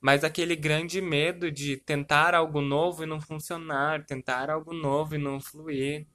mas 0.00 0.22
aquele 0.22 0.54
grande 0.54 1.00
medo 1.00 1.50
de 1.50 1.76
tentar 1.76 2.36
algo 2.36 2.60
novo 2.60 3.02
e 3.02 3.06
não 3.06 3.20
funcionar, 3.20 4.06
tentar 4.06 4.48
algo 4.48 4.72
novo 4.72 5.16
e 5.16 5.18
não 5.18 5.40
fluir. 5.40 6.06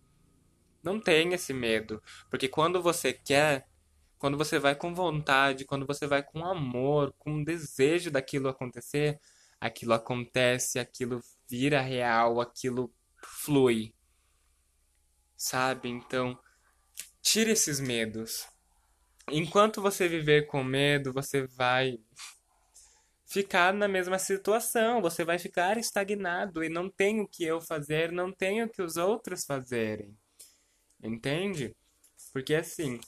Não 0.81 1.01
tem 1.01 1.33
esse 1.33 1.51
medo, 1.51 2.01
porque 2.29 2.47
quando 2.47 2.81
você 2.81 3.11
quer, 3.11 3.67
quando 4.17 4.37
você 4.37 4.59
vai 4.59 4.75
com 4.75 4.93
vontade, 4.93 5.65
quando 5.65 5.85
você 5.85 6.07
vai 6.07 6.23
com 6.23 6.45
amor, 6.45 7.13
com 7.17 7.43
desejo 7.43 8.11
daquilo 8.11 8.49
acontecer, 8.49 9.19
aquilo 9.59 9.93
acontece, 9.93 10.79
aquilo 10.79 11.21
vira 11.49 11.81
real, 11.81 12.41
aquilo 12.41 12.93
flui. 13.23 13.93
sabe? 15.35 15.89
Então, 15.89 16.37
tire 17.21 17.51
esses 17.51 17.79
medos. 17.79 18.47
Enquanto 19.29 19.81
você 19.81 20.07
viver 20.07 20.47
com 20.47 20.63
medo, 20.63 21.13
você 21.13 21.45
vai 21.47 21.99
ficar 23.27 23.73
na 23.73 23.87
mesma 23.87 24.17
situação, 24.17 25.01
você 25.01 25.23
vai 25.25 25.37
ficar 25.37 25.77
estagnado 25.77 26.63
e 26.63 26.69
não 26.69 26.89
tem 26.89 27.21
o 27.21 27.27
que 27.27 27.43
eu 27.43 27.61
fazer, 27.61 28.11
não 28.11 28.31
tem 28.31 28.63
o 28.63 28.69
que 28.69 28.81
os 28.81 28.97
outros 28.97 29.45
fazerem. 29.45 30.17
Entende? 31.03 31.75
Porque 32.33 32.55
assim, 32.55 32.99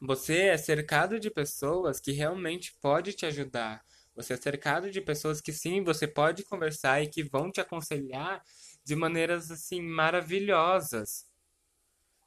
você 0.00 0.42
é 0.48 0.56
cercado 0.56 1.18
de 1.18 1.30
pessoas 1.30 2.00
que 2.00 2.12
realmente 2.12 2.76
pode 2.80 3.12
te 3.12 3.26
ajudar. 3.26 3.82
Você 4.14 4.34
é 4.34 4.36
cercado 4.36 4.90
de 4.90 5.00
pessoas 5.00 5.40
que 5.40 5.52
sim, 5.52 5.82
você 5.82 6.06
pode 6.06 6.44
conversar 6.44 7.02
e 7.02 7.08
que 7.08 7.22
vão 7.22 7.50
te 7.50 7.60
aconselhar 7.60 8.42
de 8.84 8.96
maneiras 8.96 9.50
assim 9.50 9.80
maravilhosas. 9.80 11.26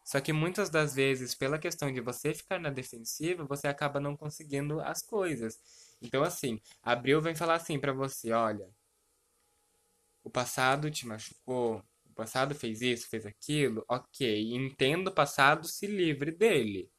Só 0.03 0.19
que 0.19 0.33
muitas 0.33 0.69
das 0.69 0.93
vezes, 0.95 1.35
pela 1.35 1.59
questão 1.59 1.91
de 1.91 2.01
você 2.01 2.33
ficar 2.33 2.59
na 2.59 2.69
defensiva, 2.69 3.45
você 3.45 3.67
acaba 3.67 3.99
não 3.99 4.17
conseguindo 4.17 4.81
as 4.81 5.01
coisas. 5.01 5.59
Então, 6.01 6.23
assim, 6.23 6.59
Abril 6.83 7.21
vem 7.21 7.35
falar 7.35 7.55
assim 7.55 7.79
para 7.79 7.93
você: 7.93 8.31
olha, 8.31 8.69
o 10.23 10.29
passado 10.29 10.89
te 10.91 11.05
machucou, 11.07 11.83
o 12.05 12.13
passado 12.13 12.55
fez 12.55 12.81
isso, 12.81 13.09
fez 13.09 13.25
aquilo, 13.25 13.85
ok, 13.87 14.53
entenda 14.53 15.09
o 15.09 15.13
passado, 15.13 15.67
se 15.67 15.87
livre 15.87 16.31
dele. 16.31 16.89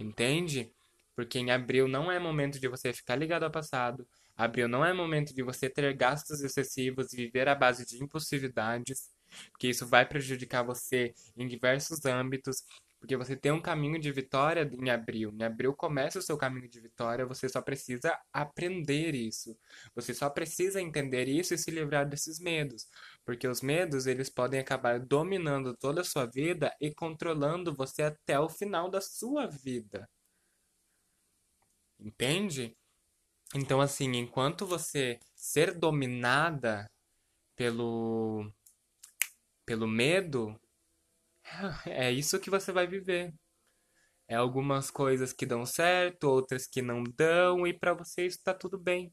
Entende? 0.00 0.72
Porque 1.14 1.38
em 1.38 1.50
abril 1.50 1.86
não 1.86 2.10
é 2.10 2.18
momento 2.18 2.58
de 2.58 2.68
você 2.68 2.92
ficar 2.92 3.16
ligado 3.16 3.44
ao 3.44 3.50
passado. 3.50 4.06
Abril 4.36 4.66
não 4.66 4.82
é 4.84 4.92
momento 4.94 5.34
de 5.34 5.42
você 5.42 5.68
ter 5.68 5.94
gastos 5.94 6.40
excessivos 6.40 7.12
e 7.12 7.16
viver 7.16 7.46
à 7.46 7.54
base 7.54 7.84
de 7.84 8.02
impulsividades, 8.02 9.10
porque 9.52 9.68
isso 9.68 9.86
vai 9.86 10.08
prejudicar 10.08 10.62
você 10.62 11.12
em 11.36 11.46
diversos 11.46 12.06
âmbitos. 12.06 12.64
Porque 12.98 13.16
você 13.16 13.34
tem 13.34 13.50
um 13.50 13.60
caminho 13.60 13.98
de 13.98 14.12
vitória 14.12 14.70
em 14.72 14.90
abril. 14.90 15.32
Em 15.38 15.42
abril 15.42 15.74
começa 15.74 16.18
o 16.18 16.22
seu 16.22 16.36
caminho 16.36 16.68
de 16.68 16.80
vitória, 16.80 17.26
você 17.26 17.48
só 17.48 17.62
precisa 17.62 18.18
aprender 18.32 19.14
isso. 19.14 19.56
Você 19.94 20.12
só 20.14 20.28
precisa 20.28 20.80
entender 20.80 21.26
isso 21.28 21.54
e 21.54 21.58
se 21.58 21.70
livrar 21.70 22.06
desses 22.06 22.38
medos. 22.38 22.86
Porque 23.30 23.46
os 23.46 23.62
medos, 23.62 24.08
eles 24.08 24.28
podem 24.28 24.58
acabar 24.58 24.98
dominando 24.98 25.76
toda 25.76 26.00
a 26.00 26.04
sua 26.04 26.26
vida 26.26 26.74
e 26.80 26.92
controlando 26.92 27.72
você 27.72 28.02
até 28.02 28.40
o 28.40 28.48
final 28.48 28.90
da 28.90 29.00
sua 29.00 29.46
vida. 29.46 30.10
Entende? 31.96 32.76
Então, 33.54 33.80
assim, 33.80 34.10
enquanto 34.16 34.66
você 34.66 35.20
ser 35.36 35.78
dominada 35.78 36.90
pelo, 37.54 38.52
pelo 39.64 39.86
medo, 39.86 40.60
é 41.86 42.10
isso 42.10 42.40
que 42.40 42.50
você 42.50 42.72
vai 42.72 42.88
viver. 42.88 43.32
É 44.28 44.34
algumas 44.36 44.90
coisas 44.90 45.32
que 45.32 45.46
dão 45.46 45.64
certo, 45.64 46.24
outras 46.24 46.66
que 46.66 46.82
não 46.82 47.04
dão, 47.04 47.66
e 47.66 47.72
para 47.78 47.94
você 47.94 48.26
isso 48.26 48.40
tá 48.42 48.52
tudo 48.52 48.78
bem. 48.78 49.12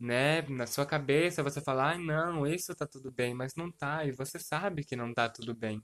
Né? 0.00 0.42
Na 0.42 0.66
sua 0.66 0.86
cabeça 0.86 1.42
você 1.42 1.60
fala, 1.60 1.92
ah, 1.92 1.98
não, 1.98 2.46
isso 2.46 2.74
tá 2.74 2.86
tudo 2.86 3.10
bem, 3.12 3.34
mas 3.34 3.54
não 3.56 3.70
tá, 3.70 4.04
e 4.04 4.12
você 4.12 4.38
sabe 4.38 4.84
que 4.84 4.96
não 4.96 5.12
tá 5.12 5.28
tudo 5.28 5.54
bem. 5.54 5.82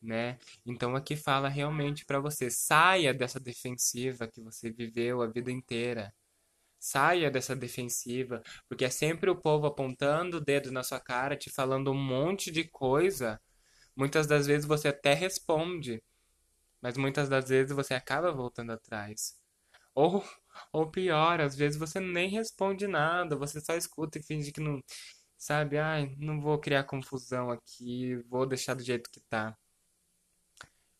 Né? 0.00 0.38
Então 0.64 0.94
aqui 0.94 1.16
fala 1.16 1.48
realmente 1.48 2.04
para 2.04 2.20
você, 2.20 2.50
saia 2.50 3.12
dessa 3.12 3.40
defensiva 3.40 4.28
que 4.28 4.40
você 4.40 4.70
viveu 4.70 5.22
a 5.22 5.26
vida 5.26 5.50
inteira. 5.50 6.14
Saia 6.80 7.30
dessa 7.30 7.56
defensiva, 7.56 8.42
porque 8.68 8.84
é 8.84 8.90
sempre 8.90 9.30
o 9.30 9.36
povo 9.36 9.66
apontando 9.66 10.38
o 10.38 10.40
dedo 10.40 10.70
na 10.72 10.84
sua 10.84 11.00
cara, 11.00 11.36
te 11.36 11.50
falando 11.50 11.90
um 11.90 11.94
monte 11.94 12.52
de 12.52 12.64
coisa 12.68 13.40
Muitas 13.98 14.28
das 14.28 14.46
vezes 14.46 14.64
você 14.64 14.86
até 14.88 15.12
responde, 15.12 16.00
mas 16.80 16.96
muitas 16.96 17.28
das 17.28 17.48
vezes 17.48 17.74
você 17.74 17.94
acaba 17.94 18.30
voltando 18.32 18.70
atrás. 18.70 19.34
Ou, 19.94 20.24
ou 20.72 20.90
pior, 20.90 21.40
às 21.40 21.56
vezes 21.56 21.78
você 21.78 22.00
nem 22.00 22.28
responde 22.28 22.86
nada, 22.86 23.36
você 23.36 23.60
só 23.60 23.74
escuta 23.76 24.18
e 24.18 24.22
finge 24.22 24.52
que 24.52 24.60
não. 24.60 24.82
Sabe, 25.36 25.78
ai, 25.78 26.14
não 26.18 26.40
vou 26.40 26.58
criar 26.58 26.84
confusão 26.84 27.50
aqui, 27.50 28.16
vou 28.28 28.46
deixar 28.46 28.74
do 28.74 28.82
jeito 28.82 29.10
que 29.10 29.20
tá. 29.20 29.56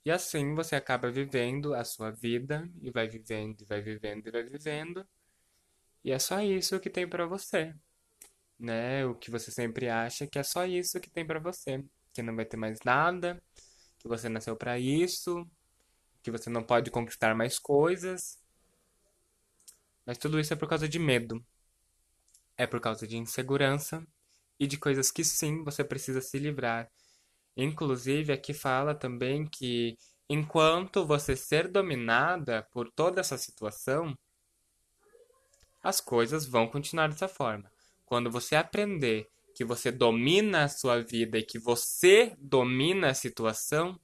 E 0.04 0.10
assim 0.10 0.54
você 0.54 0.76
acaba 0.76 1.10
vivendo 1.10 1.74
a 1.74 1.84
sua 1.84 2.10
vida, 2.10 2.68
e 2.80 2.90
vai 2.90 3.08
vivendo, 3.08 3.62
e 3.62 3.64
vai 3.66 3.82
vivendo, 3.82 4.26
e 4.26 4.30
vai 4.30 4.42
vivendo. 4.44 5.06
E 6.04 6.12
é 6.12 6.18
só 6.18 6.40
isso 6.40 6.80
que 6.80 6.90
tem 6.90 7.08
para 7.08 7.26
você. 7.26 7.74
Né? 8.58 9.04
O 9.06 9.14
que 9.14 9.30
você 9.30 9.50
sempre 9.50 9.88
acha 9.88 10.26
que 10.26 10.38
é 10.38 10.42
só 10.42 10.66
isso 10.66 11.00
que 11.00 11.10
tem 11.10 11.26
para 11.26 11.38
você 11.40 11.84
que 12.12 12.22
não 12.22 12.34
vai 12.34 12.44
ter 12.44 12.56
mais 12.56 12.80
nada, 12.84 13.42
que 13.98 14.08
você 14.08 14.28
nasceu 14.28 14.56
para 14.56 14.78
isso, 14.78 15.46
que 16.22 16.30
você 16.30 16.50
não 16.50 16.62
pode 16.64 16.90
conquistar 16.90 17.34
mais 17.34 17.58
coisas. 17.58 18.38
Mas 20.08 20.16
tudo 20.16 20.40
isso 20.40 20.54
é 20.54 20.56
por 20.56 20.66
causa 20.66 20.88
de 20.88 20.98
medo. 20.98 21.44
É 22.56 22.66
por 22.66 22.80
causa 22.80 23.06
de 23.06 23.18
insegurança 23.18 24.02
e 24.58 24.66
de 24.66 24.78
coisas 24.78 25.10
que 25.10 25.22
sim 25.22 25.62
você 25.62 25.84
precisa 25.84 26.22
se 26.22 26.38
livrar. 26.38 26.90
Inclusive, 27.54 28.32
aqui 28.32 28.54
fala 28.54 28.94
também 28.94 29.44
que 29.46 29.98
enquanto 30.26 31.06
você 31.06 31.36
ser 31.36 31.68
dominada 31.68 32.66
por 32.72 32.90
toda 32.90 33.20
essa 33.20 33.36
situação, 33.36 34.16
as 35.82 36.00
coisas 36.00 36.46
vão 36.46 36.66
continuar 36.66 37.10
dessa 37.10 37.28
forma. 37.28 37.70
Quando 38.06 38.30
você 38.30 38.56
aprender 38.56 39.28
que 39.54 39.62
você 39.62 39.92
domina 39.92 40.64
a 40.64 40.68
sua 40.68 41.02
vida 41.02 41.36
e 41.36 41.42
que 41.42 41.58
você 41.58 42.34
domina 42.38 43.10
a 43.10 43.14
situação, 43.14 44.00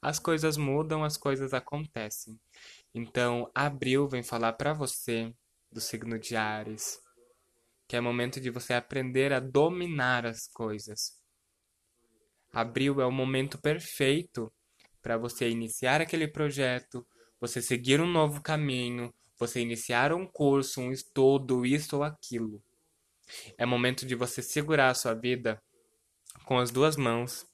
as 0.00 0.20
coisas 0.20 0.56
mudam, 0.56 1.02
as 1.02 1.16
coisas 1.16 1.52
acontecem. 1.52 2.38
Então, 2.94 3.50
Abril 3.54 4.06
vem 4.06 4.22
falar 4.22 4.52
para 4.52 4.72
você 4.72 5.34
do 5.70 5.80
signo 5.80 6.18
de 6.18 6.36
Ares, 6.36 7.00
que 7.88 7.96
é 7.96 8.00
momento 8.00 8.40
de 8.40 8.50
você 8.50 8.74
aprender 8.74 9.32
a 9.32 9.40
dominar 9.40 10.26
as 10.26 10.46
coisas. 10.48 11.18
Abril 12.52 13.00
é 13.00 13.06
o 13.06 13.10
momento 13.10 13.58
perfeito 13.58 14.52
para 15.00 15.16
você 15.16 15.48
iniciar 15.48 16.00
aquele 16.02 16.28
projeto, 16.28 17.06
você 17.40 17.62
seguir 17.62 18.00
um 18.00 18.06
novo 18.06 18.42
caminho, 18.42 19.12
você 19.38 19.60
iniciar 19.60 20.12
um 20.12 20.26
curso, 20.26 20.80
um 20.80 20.92
estudo, 20.92 21.64
isso 21.64 21.96
ou 21.96 22.02
aquilo. 22.02 22.62
É 23.56 23.64
momento 23.64 24.04
de 24.04 24.14
você 24.14 24.42
segurar 24.42 24.90
a 24.90 24.94
sua 24.94 25.14
vida 25.14 25.62
com 26.44 26.58
as 26.58 26.70
duas 26.70 26.96
mãos 26.96 27.46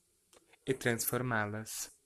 e 0.66 0.74
transformá-las. 0.74 1.97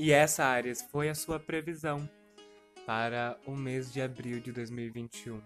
E 0.00 0.12
essa, 0.12 0.44
Ares, 0.44 0.80
foi 0.92 1.08
a 1.08 1.14
sua 1.14 1.40
previsão 1.40 2.08
para 2.86 3.36
o 3.44 3.56
mês 3.56 3.92
de 3.92 4.00
abril 4.00 4.38
de 4.38 4.52
2021. 4.52 5.42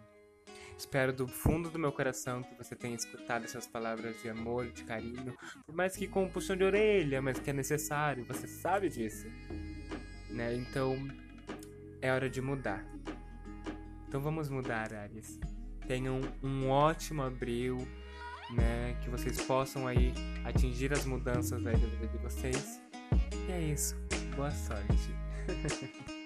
Espero 0.76 1.10
do 1.10 1.26
fundo 1.26 1.70
do 1.70 1.78
meu 1.78 1.90
coração 1.90 2.42
que 2.42 2.54
você 2.54 2.76
tenha 2.76 2.94
escutado 2.94 3.46
essas 3.46 3.66
palavras 3.66 4.20
de 4.20 4.28
amor, 4.28 4.70
de 4.70 4.84
carinho, 4.84 5.34
por 5.64 5.74
mais 5.74 5.96
que 5.96 6.06
com 6.06 6.24
um 6.24 6.28
puxão 6.28 6.54
de 6.54 6.64
orelha, 6.64 7.22
mas 7.22 7.38
que 7.38 7.48
é 7.48 7.52
necessário, 7.54 8.26
você 8.26 8.46
sabe 8.46 8.90
disso. 8.90 9.26
Né? 10.28 10.54
Então, 10.54 10.98
é 12.02 12.12
hora 12.12 12.28
de 12.28 12.42
mudar. 12.42 12.84
Então 14.06 14.20
vamos 14.20 14.50
mudar, 14.50 14.92
Ares. 14.92 15.40
Tenham 15.88 16.20
um 16.42 16.68
ótimo 16.68 17.22
abril, 17.22 17.78
né? 18.50 18.98
Que 19.02 19.08
vocês 19.08 19.40
possam 19.40 19.88
aí 19.88 20.12
atingir 20.44 20.92
as 20.92 21.06
mudanças 21.06 21.62
da 21.62 21.72
vida 21.72 22.06
de 22.06 22.18
vocês. 22.18 22.82
E 23.48 23.50
é 23.50 23.60
isso. 23.62 24.01
Boa 24.36 24.50
sorte. 24.50 25.12